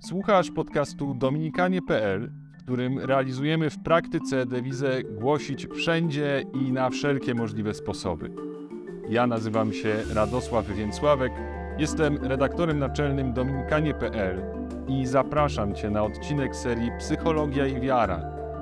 [0.00, 7.74] Słuchasz podcastu dominikanie.pl, w którym realizujemy w praktyce dewizę głosić wszędzie i na wszelkie możliwe
[7.74, 8.30] sposoby.
[9.08, 11.32] Ja nazywam się Radosław Więcławek,
[11.78, 14.42] jestem redaktorem naczelnym dominikanie.pl
[14.88, 18.20] i zapraszam Cię na odcinek serii Psychologia i Wiara,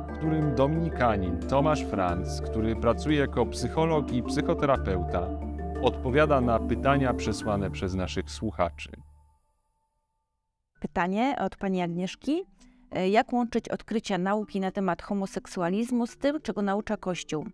[0.08, 5.28] w którym dominikanin Tomasz Franz, który pracuje jako psycholog i psychoterapeuta,
[5.82, 9.05] odpowiada na pytania przesłane przez naszych słuchaczy.
[10.86, 12.42] Pytanie od pani Agnieszki.
[12.90, 17.46] E, Jak łączyć odkrycia nauki na temat homoseksualizmu z tym, czego naucza Kościół?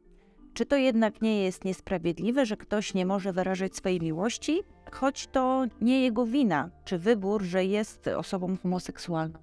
[0.55, 5.65] Czy to jednak nie jest niesprawiedliwe, że ktoś nie może wyrażać swojej miłości, choć to
[5.81, 9.39] nie jego wina czy wybór, że jest osobą homoseksualną?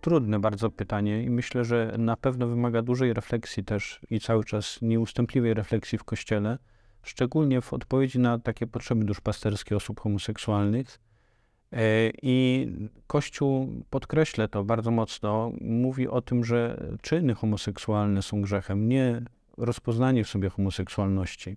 [0.00, 4.78] Trudne bardzo pytanie i myślę, że na pewno wymaga dużej refleksji też i cały czas
[4.82, 6.58] nieustępliwej refleksji w Kościele,
[7.02, 11.05] szczególnie w odpowiedzi na takie potrzeby duszpasterskie osób homoseksualnych.
[11.76, 12.66] E, I
[13.06, 19.22] Kościół, podkreślę to bardzo mocno, mówi o tym, że czyny homoseksualne są grzechem, nie
[19.56, 21.56] rozpoznanie w sobie homoseksualności.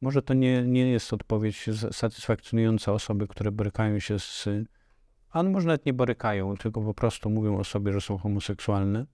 [0.00, 4.48] Może to nie, nie jest odpowiedź satysfakcjonująca osoby, które borykają się z,
[5.30, 9.06] a no może nawet nie borykają, tylko po prostu mówią o sobie, że są homoseksualne.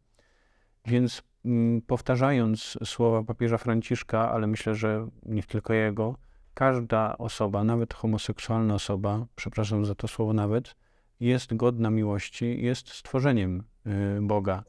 [0.87, 6.15] Więc mm, powtarzając słowa papieża Franciszka, ale myślę, że nie tylko jego,
[6.61, 10.77] każda osoba, nawet homoseksualna osoba, przepraszam za to słowo nawet,
[11.20, 14.64] jest godna miłości, jest stworzeniem y, Boga.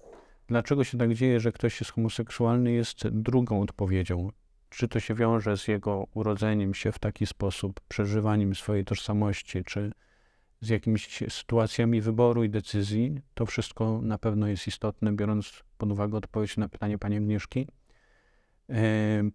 [0.47, 4.29] Dlaczego się tak dzieje, że ktoś jest homoseksualny, jest drugą odpowiedzią.
[4.69, 9.91] Czy to się wiąże z jego urodzeniem się w taki sposób, przeżywaniem swojej tożsamości, czy
[10.61, 16.17] z jakimiś sytuacjami wyboru i decyzji, to wszystko na pewno jest istotne, biorąc pod uwagę
[16.17, 17.67] odpowiedź na pytanie pani Agnieszki.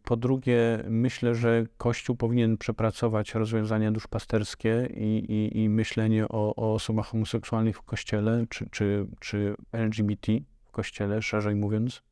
[0.05, 6.75] Po drugie, myślę, że Kościół powinien przepracować rozwiązania duszpasterskie i, i, i myślenie o, o
[6.75, 10.33] osobach homoseksualnych w Kościele, czy, czy, czy LGBT
[10.65, 12.03] w Kościele, szerzej mówiąc,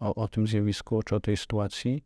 [0.00, 2.04] o, o tym zjawisku, czy o tej sytuacji.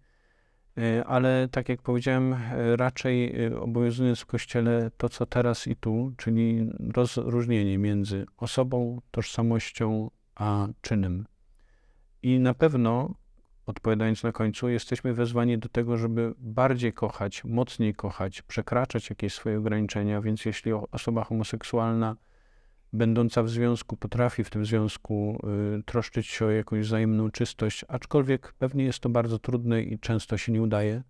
[0.79, 5.77] E, Ale tak jak powiedziałem, e, raczej e, obowiązując w Kościele to, co teraz i
[5.77, 11.27] tu, czyli rozróżnienie między osobą, tożsamością, a czynem.
[12.23, 13.15] I na pewno,
[13.73, 19.59] odpowiadając na końcu, jesteśmy wezwani do tego, żeby bardziej kochać, mocniej kochać, przekraczać jakieś swoje
[19.59, 22.17] ograniczenia, więc jeśli osoba homoseksualna
[22.93, 25.39] będąca w związku potrafi w tym związku
[25.79, 30.39] y, troszczyć się o jakąś wzajemną czystość, aczkolwiek pewnie jest to bardzo trudne i często
[30.39, 31.03] się nie udaje,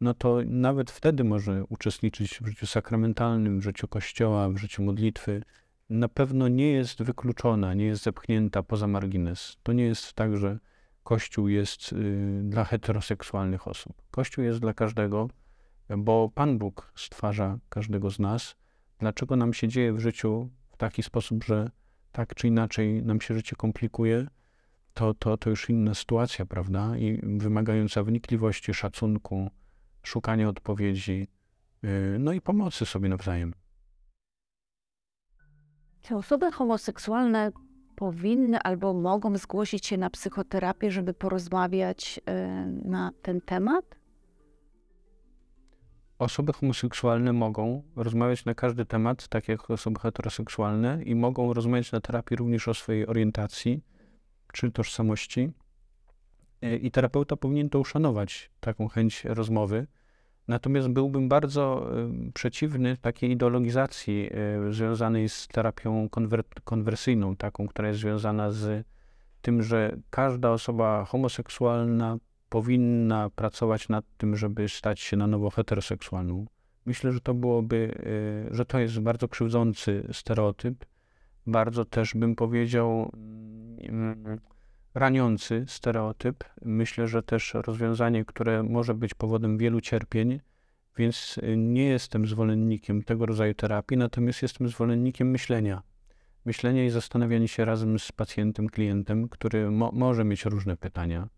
[0.00, 5.42] no to nawet wtedy może uczestniczyć w życiu sakramentalnym, w życiu kościoła, w życiu modlitwy.
[5.90, 9.56] Na pewno nie jest wykluczona, nie jest zepchnięta poza margines.
[9.62, 10.58] To nie jest tak, że
[11.08, 14.02] Kościół jest y, dla heteroseksualnych osób.
[14.10, 15.28] Kościół jest dla każdego,
[15.98, 18.56] bo Pan Bóg stwarza każdego z nas.
[18.98, 21.70] Dlaczego nam się dzieje w życiu w taki sposób, że
[22.12, 24.26] tak czy inaczej nam się życie komplikuje,
[24.94, 26.96] to, to, to już inna sytuacja, prawda?
[26.96, 29.50] I wymagająca wnikliwości, szacunku,
[30.02, 31.28] szukania odpowiedzi,
[31.82, 33.54] yy, no i pomocy sobie nawzajem.
[36.02, 37.52] Czy osoby homoseksualne
[37.98, 43.84] powinny albo mogą zgłosić się na psychoterapię, żeby porozmawiać e, na ten temat?
[46.18, 52.00] Osoby homoseksualne mogą rozmawiać na każdy temat, tak jak osoby heteroseksualne, i mogą rozmawiać na
[52.00, 53.84] terapii również o swojej orientacji
[54.52, 55.52] czy tożsamości.
[56.62, 59.86] E, I terapeuta powinien to uszanować, taką chęć rozmowy.
[60.48, 67.88] Natomiast byłbym bardzo e, przeciwny takiej ideologizacji e, związanej z terapią konwer- konwersyjną, taką, która
[67.88, 68.86] jest związana z
[69.42, 76.46] tym, że każda osoba homoseksualna powinna pracować nad tym, żeby stać się na nowo heteroseksualną.
[76.86, 77.94] Myślę, że to byłoby,
[78.50, 80.84] y, że to jest bardzo krzywdzący stereotyp,
[81.46, 83.12] bardzo też bym powiedział
[83.82, 84.38] mm,
[84.94, 86.44] raniący stereotyp.
[86.62, 90.40] Myślę, że też rozwiązanie, które może być powodem wielu cierpień,
[90.96, 95.82] więc nie jestem zwolennikiem tego rodzaju terapii, natomiast jestem zwolennikiem myślenia.
[96.44, 101.28] Myślenia i zastanawiania się razem z pacjentem, klientem, który mo- może mieć różne pytania,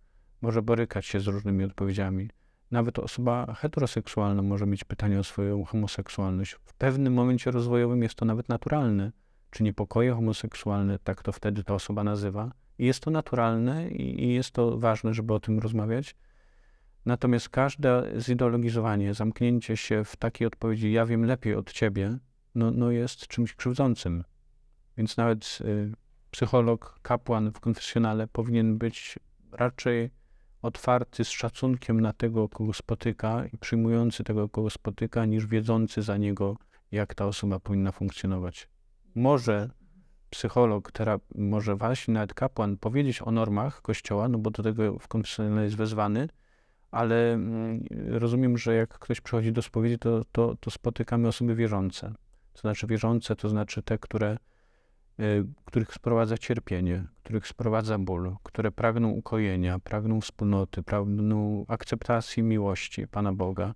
[0.43, 2.31] może borykać się z różnymi odpowiedziami.
[2.71, 6.53] Nawet osoba heteroseksualna może mieć pytania o swoją homoseksualność.
[6.65, 9.13] W pewnym momencie rozwojowym jest to nawet naturalne.
[9.51, 12.53] Czy niepokoje homoseksualne, tak to wtedy ta osoba nazywa.
[12.81, 16.17] I jest to naturalne i, i jest to ważne, żeby o tym rozmawiać.
[17.07, 22.19] Natomiast każde zideologizowanie, zamknięcie się w takiej odpowiedzi, ja wiem lepiej od ciebie,
[22.55, 24.25] no, no jest czymś krzywdzącym.
[24.97, 25.93] Więc nawet y,
[26.31, 29.19] psycholog, kapłan w konfesjonale powinien być
[29.53, 30.11] raczej
[30.63, 36.17] otwarty z szacunkiem na tego, kogo spotyka i przyjmujący tego, kogo spotyka, niż wiedzący za
[36.17, 36.57] niego,
[36.93, 38.69] jak ta osoba powinna funkcjonować.
[39.15, 39.71] Może
[40.31, 45.09] psycholog, terap- może właśnie nawet kapłan powiedzieć o normach Kościoła, no bo do tego w
[45.09, 46.29] konfesjonale jest wezwany,
[46.91, 52.15] ale mm, rozumiem, że jak ktoś przychodzi do spowiedzi, to, to, to spotykamy osoby wierzące.
[52.53, 54.37] To znaczy wierzące, to znaczy te, które,
[55.21, 63.09] y, których sprowadza cierpienie, których sprowadza ból, które pragną ukojenia, pragną wspólnoty, pragną akceptacji miłości
[63.09, 63.75] Pana Boga.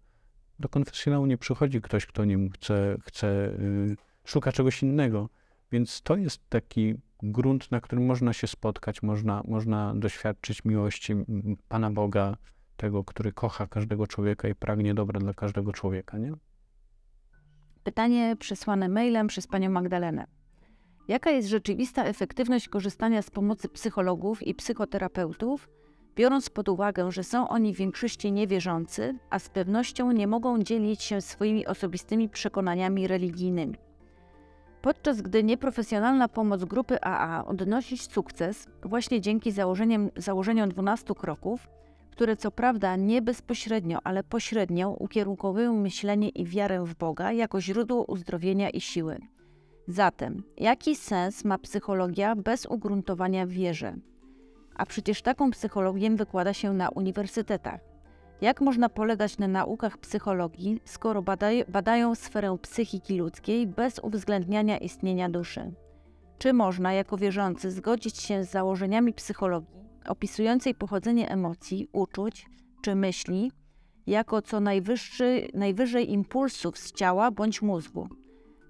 [0.58, 5.28] Do konfesjonału nie przychodzi ktoś, kto nim chce, chce y, szuka czegoś innego.
[5.74, 11.14] Więc to jest taki grunt, na którym można się spotkać, można, można doświadczyć miłości
[11.68, 12.36] Pana Boga,
[12.76, 16.32] tego, który kocha każdego człowieka i pragnie dobra dla każdego człowieka, nie?
[17.84, 20.26] Pytanie przesłane mailem przez panią Magdalenę.
[21.08, 25.68] Jaka jest rzeczywista efektywność korzystania z pomocy psychologów i psychoterapeutów,
[26.16, 31.02] biorąc pod uwagę, że są oni w większości niewierzący, a z pewnością nie mogą dzielić
[31.02, 33.83] się swoimi osobistymi przekonaniami religijnymi?
[34.84, 39.52] Podczas gdy nieprofesjonalna pomoc grupy AA odnosi sukces właśnie dzięki
[40.16, 41.68] założeniom 12 kroków,
[42.10, 48.04] które co prawda nie bezpośrednio, ale pośrednio ukierunkowują myślenie i wiarę w Boga jako źródło
[48.04, 49.18] uzdrowienia i siły.
[49.88, 53.94] Zatem, jaki sens ma psychologia bez ugruntowania w wierze?
[54.74, 57.93] A przecież taką psychologię wykłada się na uniwersytetach.
[58.40, 65.28] Jak można polegać na naukach psychologii, skoro badaj, badają sferę psychiki ludzkiej bez uwzględniania istnienia
[65.28, 65.72] duszy?
[66.38, 72.46] Czy można, jako wierzący, zgodzić się z założeniami psychologii opisującej pochodzenie emocji, uczuć
[72.82, 73.52] czy myśli
[74.06, 78.08] jako co najwyższy, najwyżej impulsów z ciała bądź mózgu?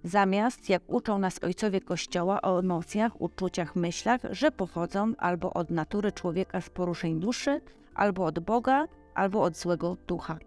[0.04, 6.12] Zamiast, jak uczą nas ojcowie Kościoła o emocjach, uczuciach, myślach, że pochodzą albo od natury
[6.12, 7.60] człowieka z poruszeń duszy,
[7.94, 10.38] albo od Boga, albo od złego ducha.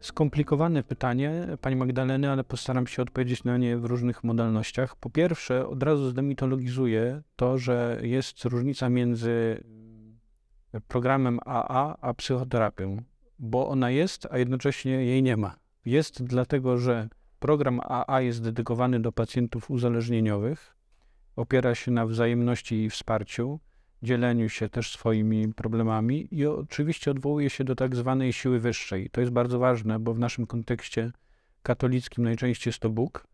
[0.00, 4.96] Skomplikowane pytanie, Pani Magdaleny, ale postaram się odpowiedzieć na nie w różnych modalnościach.
[4.96, 9.64] Po pierwsze, od razu zdemitologizuję to, że jest różnica między
[10.88, 13.02] programem AA a psychoterapią,
[13.38, 15.56] bo ona jest, a jednocześnie jej nie ma.
[15.84, 20.76] Jest dlatego, że program AA jest dedykowany do pacjentów uzależnieniowych,
[21.36, 23.60] opiera się na wzajemności i wsparciu,
[24.02, 29.10] dzieleniu się też swoimi problemami i oczywiście odwołuje się do tak zwanej siły wyższej.
[29.10, 31.12] To jest bardzo ważne, bo w naszym kontekście
[31.62, 33.26] katolickim najczęściej jest to Bóg,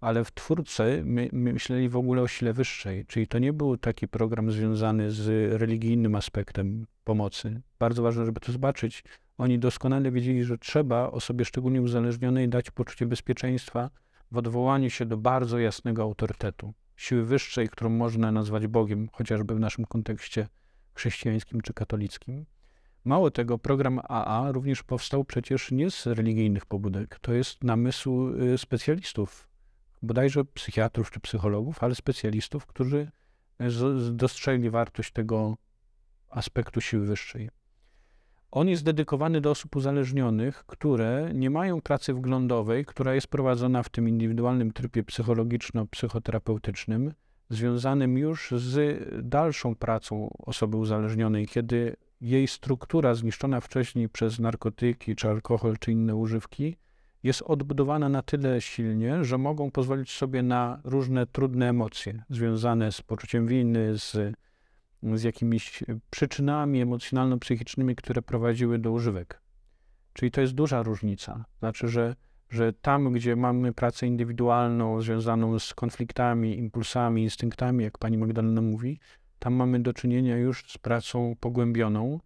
[0.00, 3.76] ale w twórcy my, my myśleli w ogóle o sile wyższej, czyli to nie był
[3.76, 7.62] taki program związany z religijnym aspektem pomocy.
[7.78, 9.04] Bardzo ważne, żeby to zobaczyć.
[9.38, 13.90] Oni doskonale wiedzieli, że trzeba osobie szczególnie uzależnionej dać poczucie bezpieczeństwa
[14.30, 19.60] w odwołaniu się do bardzo jasnego autorytetu siły wyższej, którą można nazwać Bogiem, chociażby w
[19.60, 20.48] naszym kontekście
[20.94, 22.46] chrześcijańskim czy katolickim.
[23.04, 27.18] Mało tego, program AA również powstał przecież nie z religijnych pobudek.
[27.18, 29.48] To jest namysł y, specjalistów,
[30.02, 33.10] bodajże psychiatrów czy psychologów, ale specjalistów, którzy
[34.12, 35.56] dostrzegli wartość tego
[36.30, 37.50] aspektu siły wyższej.
[38.54, 43.88] On jest dedykowany do osób uzależnionych, które nie mają pracy wglądowej, która jest prowadzona w
[43.88, 47.12] tym indywidualnym trybie psychologiczno-psychoterapeutycznym,
[47.50, 55.28] związanym już z dalszą pracą osoby uzależnionej, kiedy jej struktura zniszczona wcześniej przez narkotyki, czy
[55.28, 56.76] alkohol, czy inne używki,
[57.22, 63.02] jest odbudowana na tyle silnie, że mogą pozwolić sobie na różne trudne emocje związane z
[63.02, 64.34] poczuciem winy, z
[65.14, 69.40] z jakimiś przyczynami emocjonalno-psychicznymi, które prowadziły do używek.
[70.12, 71.44] Czyli to jest duża różnica.
[71.58, 72.16] Znaczy, że,
[72.50, 78.98] że tam, gdzie mamy pracę indywidualną związaną z konfliktami, impulsami, instynktami, jak pani Magdalena mówi,
[79.38, 82.20] tam mamy do czynienia już z pracą pogłębioną,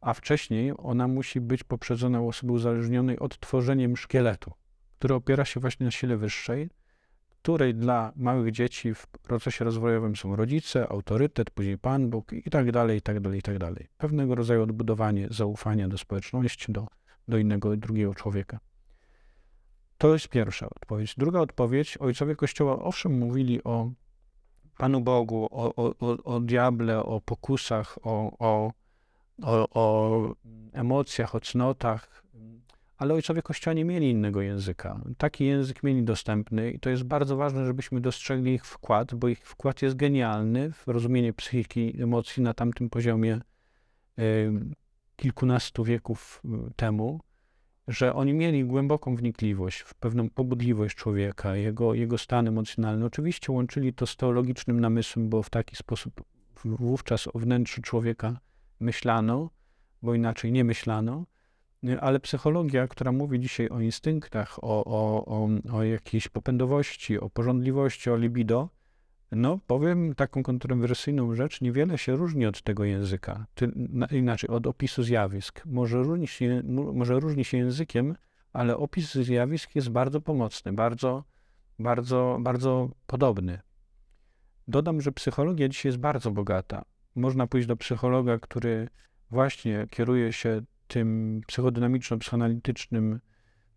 [0.00, 4.52] a wcześniej ona musi być poprzedzona u osoby uzależnionej odtworzeniem szkieletu,
[4.98, 6.70] który opiera się właśnie na sile wyższej,
[7.42, 12.72] której dla małych dzieci w procesie rozwojowym są rodzice, autorytet, później Pan Bóg i tak
[12.72, 13.88] dalej, i tak dalej, i tak dalej.
[13.98, 16.86] Pewnego rodzaju odbudowanie zaufania do społeczności, do,
[17.28, 18.58] do innego, drugiego człowieka.
[19.98, 21.14] To jest pierwsza odpowiedź.
[21.18, 23.90] Druga odpowiedź, ojcowie Kościoła owszem mówili o
[24.78, 28.72] Panu Bogu, o, o, o, o diable, o pokusach, o, o,
[29.42, 30.34] o, o
[30.72, 32.22] emocjach, o cnotach,
[33.00, 35.00] ale ojcowie Kościoła nie mieli innego języka.
[35.18, 39.38] Taki język mieli dostępny i to jest bardzo ważne, żebyśmy dostrzegli ich wkład, bo ich
[39.38, 43.40] wkład jest genialny w rozumienie psychiki, emocji na tamtym poziomie
[44.18, 44.52] y,
[45.16, 47.20] kilkunastu wieków y, temu,
[47.88, 53.04] że oni mieli głęboką wnikliwość w pewną pobudliwość człowieka, jego, jego stan emocjonalny.
[53.04, 56.24] Oczywiście łączyli to z teologicznym namysłem, bo w taki sposób
[56.64, 58.40] wówczas o wnętrzu człowieka
[58.80, 59.50] myślano,
[60.02, 61.24] bo inaczej nie myślano
[62.00, 68.10] ale psychologia, która mówi dzisiaj o instynktach, o, o, o, o jakiejś popędowości, o porządliwości,
[68.10, 68.68] o libido,
[69.32, 74.66] No, powiem taką kontrowersyjną rzecz, niewiele się różni od tego języka, Ty, na, inaczej, od
[74.66, 75.66] opisu zjawisk.
[75.66, 76.62] Może różni, się,
[76.94, 78.16] może różni się językiem,
[78.52, 81.24] ale opis zjawisk jest bardzo pomocny, bardzo,
[81.78, 83.60] bardzo, bardzo podobny.
[84.68, 86.84] Dodam, że psychologia dzisiaj jest bardzo bogata.
[87.14, 88.88] Można pójść do psychologa, który
[89.30, 93.18] właśnie kieruje się tym psychodynamiczno-psychoanalitycznym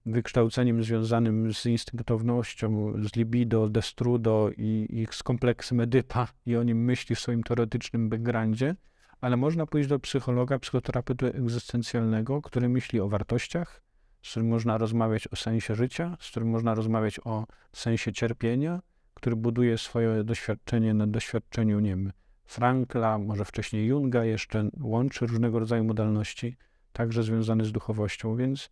[0.06, 6.84] wykształceniem związanym z instynktownością, z libido, destrudo i, i z kompleksem Edypa i o nim
[6.84, 8.76] myśli w swoim teoretycznym backgroundzie,
[9.22, 13.82] ale można pójść do psychologa, psychoterapeuty egzystencjalnego, który myśli o wartościach,
[14.22, 18.82] z którym można rozmawiać o sensie życia, z którym można rozmawiać o sensie cierpienia,
[19.14, 22.12] który buduje swoje doświadczenie na doświadczeniu, nie wiem,
[22.46, 26.58] Frankla, może wcześniej Junga, jeszcze łączy różnego rodzaju modalności,
[26.94, 28.70] także związane z duchowością, więc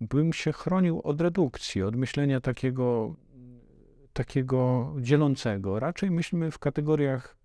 [0.00, 3.14] bym się chronił od redukcji, od myślenia takiego,
[4.12, 5.80] takiego dzielącego.
[5.80, 7.36] Raczej myślmy w kategoriach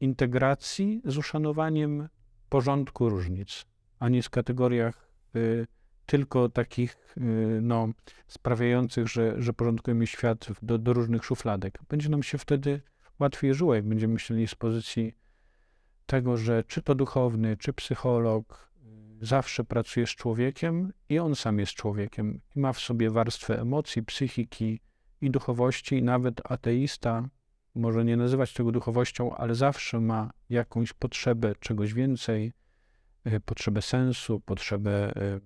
[0.00, 2.08] integracji z uszanowaniem
[2.48, 3.64] porządku różnic,
[3.98, 5.66] a nie w kategoriach y,
[6.06, 7.20] tylko takich y,
[7.62, 7.88] no,
[8.28, 11.78] sprawiających, że, że porządkujemy świat do, do różnych szufladek.
[11.88, 12.80] Będzie nam się wtedy
[13.18, 15.14] łatwiej żyło, jak będziemy myśleli z pozycji
[16.06, 18.69] tego, że czy to duchowny, czy psycholog
[19.20, 24.02] zawsze pracuje z człowiekiem i on sam jest człowiekiem i ma w sobie warstwę emocji,
[24.02, 24.80] psychiki
[25.20, 27.28] i duchowości, i nawet ateista
[27.74, 32.52] może nie nazywać tego duchowością, ale zawsze ma jakąś potrzebę czegoś więcej,
[33.26, 35.40] y, potrzebę sensu, potrzebę y,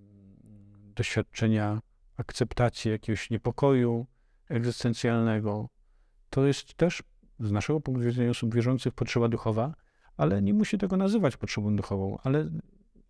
[0.95, 1.79] doświadczenia
[2.17, 4.05] akceptacji jakiegoś niepokoju
[4.49, 5.69] egzystencjalnego.
[6.29, 7.03] To jest też
[7.39, 9.73] z naszego punktu widzenia osób wierzących potrzeba duchowa,
[10.17, 12.49] ale nie musi tego nazywać potrzebą duchową, ale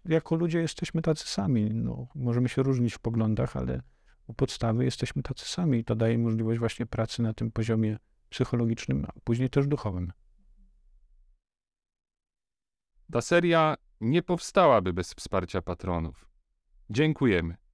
[0.06, 1.70] jako ludzie jesteśmy tacy sami.
[1.74, 3.82] No, możemy się różnić w poglądach, ale
[4.28, 7.98] u podstawy jesteśmy tacy sami i to daje możliwość właśnie pracy na tym poziomie
[8.30, 10.14] psychologicznym, a później też duchowym.
[13.12, 16.30] Ta seria nie powstałaby bez wsparcia patronów.
[16.90, 17.56] Dziękujemy.